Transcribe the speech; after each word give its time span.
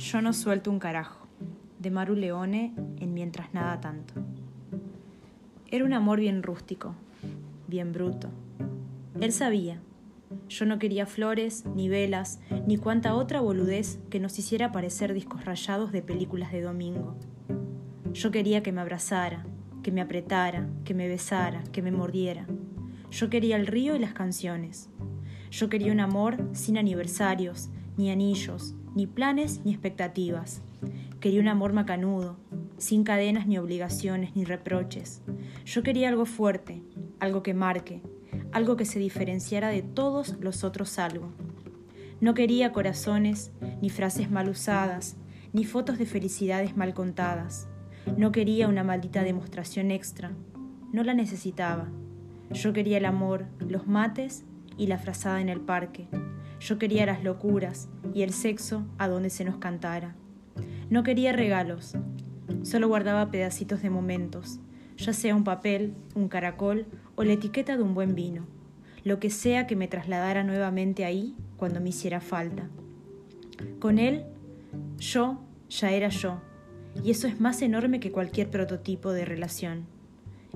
Yo 0.00 0.22
no 0.22 0.32
suelto 0.32 0.70
un 0.70 0.78
carajo, 0.78 1.26
de 1.78 1.90
Maru 1.90 2.14
Leone 2.14 2.72
en 3.00 3.12
Mientras 3.12 3.52
Nada 3.52 3.82
Tanto. 3.82 4.14
Era 5.70 5.84
un 5.84 5.92
amor 5.92 6.20
bien 6.20 6.42
rústico, 6.42 6.94
bien 7.68 7.92
bruto. 7.92 8.30
Él 9.20 9.30
sabía. 9.30 9.78
Yo 10.48 10.64
no 10.64 10.78
quería 10.78 11.04
flores, 11.04 11.66
ni 11.66 11.90
velas, 11.90 12.40
ni 12.66 12.78
cuanta 12.78 13.14
otra 13.14 13.42
boludez 13.42 13.98
que 14.08 14.20
nos 14.20 14.38
hiciera 14.38 14.72
parecer 14.72 15.12
discos 15.12 15.44
rayados 15.44 15.92
de 15.92 16.00
películas 16.00 16.50
de 16.50 16.62
domingo. 16.62 17.14
Yo 18.14 18.30
quería 18.30 18.62
que 18.62 18.72
me 18.72 18.80
abrazara, 18.80 19.44
que 19.82 19.92
me 19.92 20.00
apretara, 20.00 20.66
que 20.86 20.94
me 20.94 21.08
besara, 21.08 21.62
que 21.72 21.82
me 21.82 21.92
mordiera. 21.92 22.46
Yo 23.10 23.28
quería 23.28 23.56
el 23.56 23.66
río 23.66 23.94
y 23.96 23.98
las 23.98 24.14
canciones. 24.14 24.88
Yo 25.50 25.68
quería 25.68 25.92
un 25.92 26.00
amor 26.00 26.38
sin 26.54 26.78
aniversarios, 26.78 27.68
ni 27.98 28.10
anillos, 28.10 28.74
ni 28.94 29.06
planes 29.06 29.60
ni 29.64 29.72
expectativas. 29.72 30.62
Quería 31.20 31.40
un 31.40 31.48
amor 31.48 31.72
macanudo, 31.72 32.36
sin 32.78 33.04
cadenas 33.04 33.46
ni 33.46 33.58
obligaciones 33.58 34.34
ni 34.34 34.44
reproches. 34.44 35.22
Yo 35.64 35.82
quería 35.82 36.08
algo 36.08 36.26
fuerte, 36.26 36.82
algo 37.18 37.42
que 37.42 37.54
marque, 37.54 38.02
algo 38.52 38.76
que 38.76 38.84
se 38.84 38.98
diferenciara 38.98 39.68
de 39.68 39.82
todos 39.82 40.36
los 40.40 40.64
otros 40.64 40.98
algo. 40.98 41.30
No 42.20 42.34
quería 42.34 42.72
corazones, 42.72 43.52
ni 43.80 43.90
frases 43.90 44.30
mal 44.30 44.48
usadas, 44.48 45.16
ni 45.52 45.64
fotos 45.64 45.98
de 45.98 46.06
felicidades 46.06 46.76
mal 46.76 46.94
contadas. 46.94 47.68
No 48.16 48.32
quería 48.32 48.68
una 48.68 48.84
maldita 48.84 49.22
demostración 49.22 49.90
extra. 49.90 50.32
No 50.92 51.02
la 51.02 51.14
necesitaba. 51.14 51.88
Yo 52.50 52.72
quería 52.72 52.98
el 52.98 53.04
amor, 53.04 53.46
los 53.60 53.86
mates 53.86 54.44
y 54.76 54.86
la 54.86 54.98
frazada 54.98 55.40
en 55.40 55.48
el 55.48 55.60
parque. 55.60 56.08
Yo 56.60 56.78
quería 56.78 57.06
las 57.06 57.24
locuras 57.24 57.88
y 58.14 58.20
el 58.20 58.34
sexo 58.34 58.84
a 58.98 59.08
donde 59.08 59.30
se 59.30 59.46
nos 59.46 59.56
cantara. 59.56 60.14
No 60.90 61.02
quería 61.02 61.32
regalos, 61.32 61.94
solo 62.64 62.86
guardaba 62.86 63.30
pedacitos 63.30 63.80
de 63.80 63.88
momentos, 63.88 64.60
ya 64.98 65.14
sea 65.14 65.34
un 65.34 65.42
papel, 65.42 65.94
un 66.14 66.28
caracol 66.28 66.86
o 67.14 67.24
la 67.24 67.32
etiqueta 67.32 67.78
de 67.78 67.82
un 67.82 67.94
buen 67.94 68.14
vino, 68.14 68.44
lo 69.04 69.18
que 69.18 69.30
sea 69.30 69.66
que 69.66 69.74
me 69.74 69.88
trasladara 69.88 70.44
nuevamente 70.44 71.06
ahí 71.06 71.34
cuando 71.56 71.80
me 71.80 71.88
hiciera 71.88 72.20
falta. 72.20 72.68
Con 73.78 73.98
él, 73.98 74.26
yo 74.98 75.40
ya 75.70 75.92
era 75.92 76.10
yo, 76.10 76.42
y 77.02 77.10
eso 77.10 77.26
es 77.26 77.40
más 77.40 77.62
enorme 77.62 78.00
que 78.00 78.12
cualquier 78.12 78.50
prototipo 78.50 79.12
de 79.12 79.24
relación. 79.24 79.86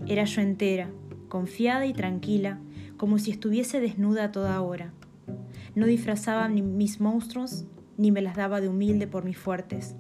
Era 0.07 0.25
yo 0.25 0.43
entera, 0.43 0.91
confiada 1.31 1.87
y 1.87 1.95
tranquila, 1.95 2.59
como 2.99 3.19
si 3.19 3.31
estuviese 3.31 3.81
desnuda 3.81 4.25
a 4.25 4.33
toda 4.33 4.61
hora 4.61 4.93
no 5.75 5.87
disfrazaba 5.87 6.49
ni 6.49 6.63
mis 6.63 7.01
monstruos 7.01 7.67
ni 7.97 8.11
me 8.11 8.23
las 8.23 8.37
daba 8.37 8.61
de 8.61 8.69
humilde 8.69 9.07
por 9.07 9.25
mis 9.25 9.39
fuertes. 9.39 9.95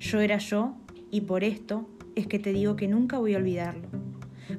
Yo 0.00 0.20
era 0.20 0.38
yo 0.38 0.76
y 1.10 1.22
por 1.22 1.44
esto 1.44 1.88
es 2.14 2.26
que 2.26 2.38
te 2.38 2.52
digo 2.52 2.76
que 2.76 2.88
nunca 2.88 3.18
voy 3.18 3.34
a 3.34 3.38
olvidarlo. 3.38 3.88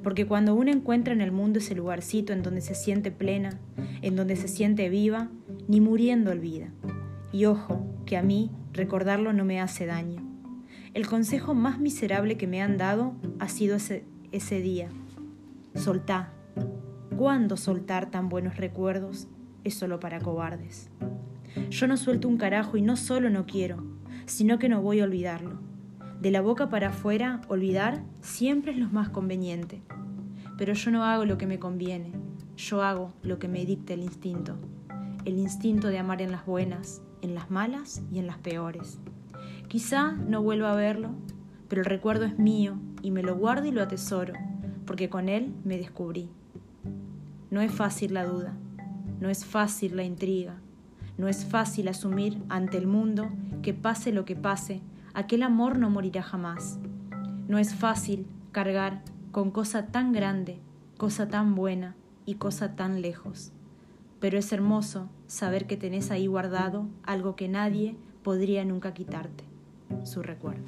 Porque 0.04 0.26
cuando 0.26 0.54
uno 0.54 0.72
encuentra 0.72 1.14
en 1.14 1.22
el 1.22 1.32
mundo 1.32 1.60
ese 1.60 1.76
lugarcito 1.76 2.34
en 2.34 2.44
donde 2.44 2.62
se 2.62 2.76
siente 2.76 3.12
plena, 3.12 3.60
en 4.02 4.16
donde 4.16 4.36
se 4.36 4.48
siente 4.48 4.90
viva, 4.90 5.30
ni 5.68 5.82
muriendo 5.82 6.32
olvida. 6.32 6.70
Y 7.32 7.46
ojo, 7.46 7.86
que 8.06 8.18
a 8.18 8.22
mí 8.22 8.52
recordarlo 8.74 9.34
no 9.34 9.46
me 9.46 9.60
hace 9.60 9.86
daño. 9.86 10.22
El 10.94 11.08
consejo 11.08 11.54
más 11.54 11.80
miserable 11.80 12.38
que 12.38 12.48
me 12.48 12.62
han 12.62 12.78
dado 12.78 13.14
ha 13.40 13.50
sido 13.50 13.76
ese, 13.76 14.04
ese 14.32 14.62
día. 14.62 14.90
Soltá. 15.76 16.34
¿Cuándo 17.18 17.58
soltar 17.58 18.12
tan 18.12 18.30
buenos 18.30 18.58
recuerdos? 18.58 19.28
Es 19.68 19.76
solo 19.76 20.00
para 20.00 20.20
cobardes. 20.20 20.90
Yo 21.70 21.88
no 21.88 21.98
suelto 21.98 22.28
un 22.28 22.38
carajo 22.38 22.78
y 22.78 22.82
no 22.82 22.96
solo 22.96 23.30
no 23.30 23.46
quiero, 23.46 23.84
sino 24.26 24.60
que 24.60 24.70
no 24.70 24.82
voy 24.82 25.00
a 25.00 25.04
olvidarlo. 25.04 25.60
De 26.22 26.32
la 26.32 26.42
boca 26.42 26.70
para 26.70 26.90
afuera, 26.90 27.42
olvidar 27.48 28.04
siempre 28.22 28.72
es 28.72 28.78
lo 28.78 28.90
más 28.90 29.10
conveniente. 29.10 29.82
Pero 30.58 30.74
yo 30.74 30.92
no 30.92 31.04
hago 31.04 31.26
lo 31.26 31.38
que 31.38 31.46
me 31.46 31.60
conviene, 31.60 32.12
yo 32.56 32.82
hago 32.82 33.14
lo 33.22 33.38
que 33.38 33.48
me 33.48 33.66
dicta 33.66 33.94
el 33.94 34.02
instinto. 34.02 34.56
El 35.26 35.38
instinto 35.38 35.90
de 35.90 36.00
amar 36.00 36.22
en 36.22 36.32
las 36.32 36.46
buenas, 36.46 37.02
en 37.22 37.36
las 37.36 37.52
malas 37.52 38.02
y 38.12 38.20
en 38.20 38.28
las 38.28 38.38
peores. 38.38 39.00
Quizá 39.68 40.14
no 40.14 40.42
vuelva 40.42 40.72
a 40.72 40.76
verlo, 40.76 41.12
pero 41.68 41.82
el 41.82 41.86
recuerdo 41.86 42.26
es 42.26 42.40
mío 42.40 42.78
y 43.02 43.12
me 43.12 43.24
lo 43.24 43.36
guardo 43.36 43.68
y 43.68 43.72
lo 43.72 43.84
atesoro, 43.84 44.34
porque 44.86 45.10
con 45.10 45.28
él 45.28 45.54
me 45.64 45.78
descubrí. 45.78 46.30
No 47.52 47.62
es 47.62 47.72
fácil 47.72 48.14
la 48.14 48.26
duda 48.26 48.58
no 49.20 49.30
es 49.30 49.46
fácil 49.46 49.98
la 49.98 50.04
intriga, 50.04 50.56
no 51.18 51.28
es 51.28 51.46
fácil 51.46 51.88
asumir 51.88 52.38
ante 52.50 52.78
el 52.78 52.88
mundo 52.88 53.30
que 53.64 53.74
pase 53.74 54.12
lo 54.12 54.26
que 54.26 54.36
pase, 54.36 54.82
aquel 55.14 55.44
amor 55.44 55.80
no 55.80 55.90
morirá 55.90 56.22
jamás. 56.22 56.80
No 57.48 57.58
es 57.58 57.74
fácil 57.74 58.28
cargar 58.52 59.02
con 59.32 59.52
cosa 59.52 59.88
tan 59.88 60.14
grande, 60.14 60.60
cosa 60.98 61.28
tan 61.28 61.56
buena 61.56 61.96
y 62.26 62.36
cosa 62.36 62.76
tan 62.76 63.02
lejos. 63.02 63.52
Pero 64.20 64.38
es 64.38 64.52
hermoso 64.52 65.10
saber 65.28 65.66
que 65.66 65.78
tenés 65.78 66.12
ahí 66.12 66.28
guardado 66.28 66.88
algo 67.04 67.36
que 67.36 67.48
nadie 67.48 67.96
podría 68.24 68.66
nunca 68.66 68.94
quitarte, 68.94 69.44
su 70.04 70.22
recuerdo. 70.22 70.66